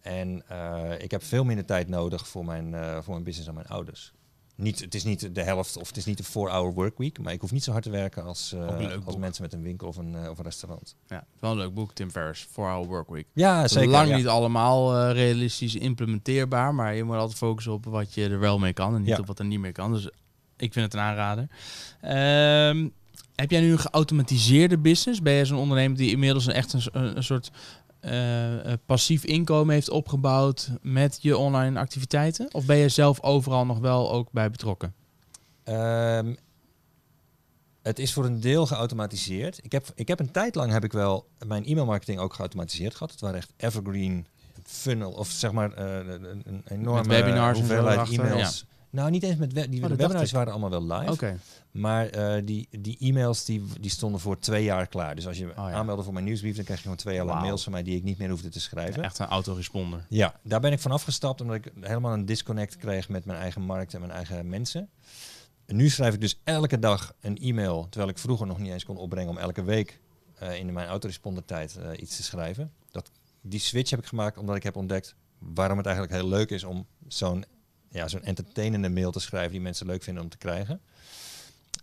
En 0.00 0.42
eh, 0.48 1.02
ik 1.02 1.10
heb 1.10 1.24
veel 1.24 1.44
minder 1.44 1.64
tijd 1.64 1.88
nodig 1.88 2.28
voor 2.28 2.44
mijn, 2.44 2.74
eh, 2.74 2.96
voor 2.96 3.12
mijn 3.12 3.24
business 3.24 3.46
dan 3.46 3.54
mijn 3.54 3.66
ouders. 3.66 4.12
Niet, 4.54 4.80
het 4.80 4.94
is 4.94 5.04
niet 5.04 5.34
de 5.34 5.42
helft 5.42 5.76
of 5.76 5.86
het 5.88 5.96
is 5.96 6.04
niet 6.04 6.18
een 6.18 6.24
4-hour 6.24 6.72
workweek, 6.72 7.18
maar 7.18 7.32
ik 7.32 7.40
hoef 7.40 7.52
niet 7.52 7.64
zo 7.64 7.70
hard 7.72 7.84
te 7.84 7.90
werken 7.90 8.24
als, 8.24 8.52
eh, 8.52 8.96
als 9.04 9.16
mensen 9.16 9.42
met 9.42 9.52
een 9.52 9.62
winkel 9.62 9.88
of 9.88 9.96
een, 9.96 10.28
of 10.30 10.38
een 10.38 10.44
restaurant. 10.44 10.96
Ja, 11.06 11.26
wel 11.40 11.50
een 11.50 11.56
leuk 11.56 11.74
boek, 11.74 11.92
Tim 11.92 12.10
Ferriss, 12.10 12.46
4-Hour 12.46 12.86
Workweek. 12.86 13.26
Ja, 13.32 13.68
zeker. 13.68 13.90
Lang 13.90 14.08
ja. 14.08 14.16
niet 14.16 14.26
allemaal 14.26 15.10
realistisch 15.10 15.74
implementeerbaar, 15.74 16.74
maar 16.74 16.94
je 16.94 17.04
moet 17.04 17.16
altijd 17.16 17.38
focussen 17.38 17.72
op 17.72 17.84
wat 17.84 18.14
je 18.14 18.28
er 18.28 18.38
wel 18.38 18.58
mee 18.58 18.72
kan 18.72 18.94
en 18.94 19.00
niet 19.00 19.08
Ja. 19.08 19.18
op 19.18 19.26
wat 19.26 19.38
er 19.38 19.44
niet 19.44 19.60
meer 19.60 19.72
kan. 19.72 19.92
Dus 19.92 20.04
ik 20.56 20.72
vind 20.72 20.84
het 20.84 20.94
een 20.94 21.00
aanrader. 21.00 21.48
Ehm, 22.00 22.88
heb 23.34 23.50
jij 23.50 23.60
nu 23.60 23.72
een 23.72 23.78
geautomatiseerde 23.78 24.78
business? 24.78 25.22
Ben 25.22 25.32
jij 25.32 25.44
zo'n 25.44 25.58
ondernemer 25.58 25.96
die 25.96 26.10
inmiddels 26.10 26.46
een, 26.46 26.52
echt 26.52 26.72
een, 26.72 27.16
een 27.16 27.24
soort 27.24 27.50
eh, 28.00 28.72
eh, 28.72 28.78
passief 28.86 29.24
inkomen 29.24 29.74
heeft 29.74 29.90
opgebouwd 29.90 30.70
met 30.82 31.18
je 31.20 31.36
online 31.36 31.78
activiteiten? 31.78 32.54
Of 32.54 32.66
ben 32.66 32.76
je 32.76 32.88
zelf 32.88 33.22
overal 33.22 33.66
nog 33.66 33.78
wel 33.78 34.12
ook 34.12 34.32
bij 34.32 34.50
betrokken? 34.50 34.94
Ehm, 35.64 36.34
het 37.82 37.98
is 37.98 38.12
voor 38.12 38.24
een 38.24 38.40
deel 38.40 38.66
geautomatiseerd. 38.66 39.64
Ik 39.64 39.72
heb, 39.72 39.86
ik 39.94 40.08
heb 40.08 40.20
een 40.20 40.30
tijd 40.30 40.54
lang 40.54 40.72
heb 40.72 40.84
ik 40.84 40.92
wel 40.92 41.28
mijn 41.46 41.64
e-mailmarketing 41.64 42.18
ook 42.18 42.34
geautomatiseerd 42.34 42.92
gehad. 42.92 43.10
Het 43.10 43.20
waren 43.20 43.36
echt 43.36 43.52
evergreen 43.56 44.26
funnel, 44.64 45.10
of 45.10 45.28
zeg 45.28 45.52
maar 45.52 45.72
eh, 45.72 46.12
een, 46.44 46.62
enorme 46.68 47.08
webinars 47.08 47.58
hoeveelheid 47.58 48.10
e-mails. 48.10 48.64
Nou, 48.90 49.10
niet 49.10 49.22
eens 49.22 49.36
met 49.36 49.52
we- 49.52 49.68
die 49.68 49.82
Oh, 49.82 49.88
webinars 49.88 50.32
waren 50.32 50.52
allemaal 50.52 50.70
wel 50.70 50.98
live. 50.98 51.12
Oké. 51.12 51.38
Maar 51.70 52.06
eh, 52.06 52.42
die, 52.44 52.68
die 52.80 52.96
e-mails 53.00 53.44
die, 53.44 53.62
die 53.80 53.90
stonden 53.90 54.20
voor 54.20 54.38
twee 54.38 54.64
jaar 54.64 54.86
klaar. 54.86 55.14
Dus 55.14 55.26
als 55.26 55.38
je 55.38 55.44
Oh, 55.48 55.54
ja. 55.56 55.70
aanmeldde 55.72 56.04
voor 56.04 56.12
mijn 56.12 56.24
nieuwsbrief, 56.24 56.54
dan 56.54 56.64
krijg 56.64 56.78
je 56.78 56.84
gewoon 56.84 56.98
twee 57.00 57.14
jaar 57.14 57.24
lang 57.24 57.36
Wauw. 57.36 57.48
mails 57.48 57.62
van 57.62 57.72
mij 57.72 57.82
die 57.82 57.96
ik 57.96 58.02
niet 58.02 58.18
meer 58.18 58.30
hoefde 58.30 58.48
te 58.48 58.60
schrijven. 58.60 59.02
Echt 59.02 59.18
een 59.18 59.26
autoresponder. 59.26 60.06
Ja, 60.08 60.34
daar 60.42 60.60
ben 60.60 60.72
ik 60.72 60.78
van 60.80 60.90
afgestapt 60.90 61.40
omdat 61.40 61.56
ik 61.56 61.72
helemaal 61.80 62.12
een 62.12 62.26
disconnect 62.26 62.76
kreeg 62.76 63.08
met 63.08 63.24
mijn 63.24 63.38
eigen 63.38 63.62
markt 63.62 63.94
en 63.94 64.00
mijn 64.00 64.12
eigen 64.12 64.48
mensen. 64.48 64.88
En 65.66 65.76
nu 65.76 65.88
schrijf 65.88 66.14
ik 66.14 66.20
dus 66.20 66.40
elke 66.44 66.78
dag 66.78 67.14
een 67.20 67.36
e-mail, 67.38 67.86
terwijl 67.90 68.10
ik 68.10 68.18
vroeger 68.18 68.46
nog 68.46 68.58
niet 68.58 68.72
eens 68.72 68.84
kon 68.84 68.96
opbrengen 68.96 69.30
om 69.30 69.38
elke 69.38 69.62
week 69.62 70.00
eh, 70.38 70.58
in 70.58 70.72
mijn 70.72 70.88
autoresponder 70.88 71.44
tijd 71.44 71.76
eh, 71.76 71.90
iets 72.00 72.16
te 72.16 72.22
schrijven. 72.22 72.72
Dat, 72.90 73.10
die 73.40 73.60
switch 73.60 73.90
heb 73.90 73.98
ik 74.00 74.06
gemaakt 74.06 74.38
omdat 74.38 74.56
ik 74.56 74.62
heb 74.62 74.76
ontdekt 74.76 75.14
waarom 75.38 75.76
het 75.76 75.86
eigenlijk 75.86 76.16
heel 76.20 76.28
leuk 76.28 76.50
is 76.50 76.64
om 76.64 76.86
zo'n 77.08 77.44
ja, 77.90 78.08
zo'n 78.08 78.22
entertainende 78.24 78.88
mail 78.88 79.10
te 79.10 79.20
schrijven 79.20 79.52
die 79.52 79.60
mensen 79.60 79.86
leuk 79.86 80.02
vinden 80.02 80.22
om 80.22 80.28
te 80.28 80.36
krijgen. 80.38 80.80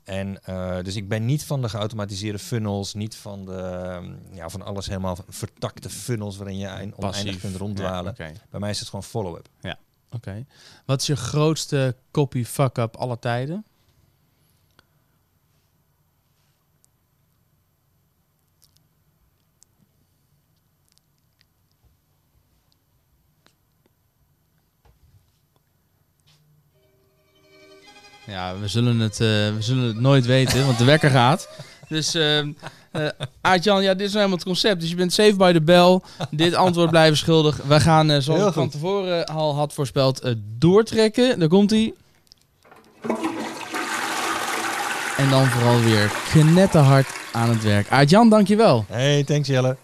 En 0.04 0.44
eh, 0.44 0.78
dus 0.84 0.96
ik 0.96 1.08
ben 1.10 1.26
niet 1.26 1.44
van 1.46 1.62
de 1.62 1.70
geautomatiseerde 1.70 2.40
funnels, 2.40 2.94
niet 2.94 3.16
van, 3.16 3.46
de, 3.46 3.54
ehm, 3.58 4.14
ja, 4.36 4.50
van 4.50 4.62
alles 4.62 4.88
helemaal 4.88 5.18
vertakte 5.28 5.90
funnels 5.90 6.38
waarin 6.38 6.58
je 6.58 6.68
ein- 6.68 6.94
oneindig 6.96 7.40
kunt 7.40 7.56
ronddwalen. 7.56 8.14
Ja. 8.18 8.32
Bij 8.50 8.60
mij 8.60 8.70
is 8.70 8.80
het 8.80 8.88
gewoon 8.90 9.04
follow-up. 9.04 9.48
Oké. 10.12 10.46
Wat 10.86 11.02
is 11.02 11.08
je 11.08 11.16
grootste 11.16 11.96
copy 12.12 12.44
fuck-up 12.46 12.96
aller 12.96 13.20
tijden? 13.20 13.66
Ja, 28.28 28.60
we 28.60 28.68
zullen 28.68 29.00
het, 29.00 29.14
eh, 29.14 29.28
we 29.28 29.58
zullen 29.60 29.84
het 29.84 30.00
nooit 30.00 30.26
weten, 30.26 30.66
want 30.66 30.78
de 30.78 30.86
wekker 30.86 31.10
gaat. 31.10 31.50
Dus 31.88 32.16
ehm 32.16 32.52
eh, 32.96 33.08
Aart-Jan, 33.42 33.84
ja, 33.84 33.94
dit 33.94 34.08
is 34.08 34.14
nou 34.14 34.18
helemaal 34.18 34.38
het 34.38 34.46
concept. 34.46 34.82
Dus 34.82 34.90
je 34.90 34.96
bent 34.96 35.14
safe 35.14 35.36
by 35.36 35.52
the 35.52 35.62
bell. 35.62 36.00
Dit 36.32 36.54
antwoord 36.54 36.90
blijven 36.90 37.18
schuldig. 37.18 37.60
We 37.68 37.80
gaan, 37.80 38.10
eh, 38.10 38.20
zoals 38.20 38.48
ik 38.48 38.54
van 38.54 38.70
tevoren 38.70 39.26
al 39.26 39.56
had 39.56 39.74
voorspeld, 39.74 40.20
eh, 40.20 40.34
doortrekken. 40.58 41.40
Daar 41.40 41.48
komt 41.48 41.70
hij. 41.70 41.94
En 45.18 45.30
dan 45.30 45.46
vooral 45.46 45.80
weer 45.80 46.12
knetterhard 46.30 47.08
aan 47.32 47.50
het 47.50 47.64
werk. 47.64 47.90
Aart-Jan, 47.90 48.30
dankjewel. 48.30 48.86
Hey, 48.88 49.24
thanks 49.24 49.48
Jelle. 49.48 49.78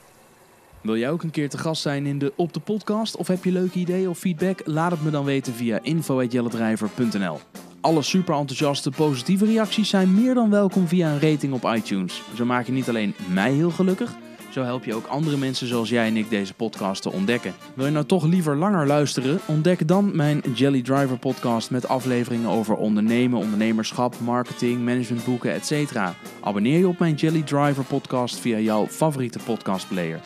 Wil 0.82 0.98
jij 0.98 1.10
ook 1.10 1.24
een 1.24 1.32
keer 1.32 1.50
te 1.50 1.58
gast 1.58 1.82
zijn 1.82 2.06
in 2.06 2.20
de 2.20 2.34
Op 2.36 2.54
de 2.54 2.60
Podcast? 2.60 3.16
Of 3.16 3.28
heb 3.28 3.44
je 3.44 3.52
leuke 3.52 3.80
ideeën 3.80 4.10
of 4.10 4.18
feedback? 4.18 4.62
Laat 4.66 4.92
het 4.92 5.04
me 5.04 5.10
dan 5.10 5.26
weten 5.26 5.54
via 5.54 5.80
info.jelledrijver.nl 5.82 7.40
Alle 7.82 8.02
super 8.02 8.36
enthousiaste 8.36 8.92
positieve 8.92 9.46
reacties 9.46 9.90
zijn 9.90 10.14
meer 10.14 10.34
dan 10.34 10.50
welkom 10.50 10.88
via 10.88 11.12
een 11.12 11.32
rating 11.32 11.54
op 11.54 11.74
iTunes. 11.76 12.22
Zo 12.36 12.46
maak 12.46 12.66
je 12.66 12.72
niet 12.72 12.90
alleen 12.90 13.14
mij 13.28 13.52
heel 13.52 13.70
gelukkig, 13.70 14.16
zo 14.50 14.64
help 14.64 14.84
je 14.84 14.96
ook 14.96 15.06
andere 15.06 15.38
mensen 15.38 15.68
zoals 15.68 15.90
jij 15.90 16.08
en 16.08 16.18
ik 16.18 16.30
deze 16.30 16.54
podcast 16.54 17.02
te 17.02 17.12
ontdekken. 17.12 17.54
Wil 17.74 17.86
je 17.86 17.92
nou 17.92 18.06
toch 18.06 18.26
liever 18.26 18.56
langer 18.56 18.88
luisteren? 18.88 19.40
Ontdek 19.46 19.88
dan 19.88 20.16
mijn 20.16 20.42
Jelly 20.54 20.82
Driver 20.82 21.18
podcast 21.18 21.72
met 21.72 21.88
afleveringen 21.88 22.50
over 22.50 22.76
ondernemen, 22.76 23.40
ondernemerschap, 23.40 24.20
marketing, 24.20 24.86
managementboeken, 24.86 25.54
etc. 25.54 25.98
Abonneer 26.42 26.78
je 26.78 26.88
op 26.88 27.00
mijn 27.00 27.16
Jelly 27.16 27.42
Driver 27.42 27.84
podcast 27.84 28.40
via 28.40 28.58
jouw 28.58 28.88
favoriete 28.88 29.40
podcastplayer. 29.46 30.20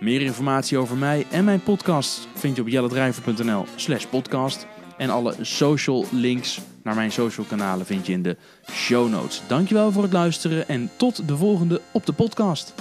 Meer 0.00 0.20
informatie 0.20 0.78
over 0.78 0.96
mij 0.96 1.26
en 1.30 1.44
mijn 1.44 1.62
podcast 1.62 2.28
vind 2.34 2.56
je 2.56 2.62
op 2.62 2.68
jelledrijver.nl 2.68 3.64
slash 3.76 4.04
podcast. 4.04 4.66
En 4.98 5.10
alle 5.10 5.34
social 5.40 6.04
links 6.10 6.60
naar 6.82 6.94
mijn 6.94 7.12
social 7.12 7.46
kanalen 7.46 7.86
vind 7.86 8.06
je 8.06 8.12
in 8.12 8.22
de 8.22 8.36
show 8.70 9.08
notes. 9.08 9.42
Dankjewel 9.46 9.92
voor 9.92 10.02
het 10.02 10.12
luisteren 10.12 10.68
en 10.68 10.90
tot 10.96 11.28
de 11.28 11.36
volgende 11.36 11.80
op 11.92 12.06
de 12.06 12.12
podcast. 12.12 12.74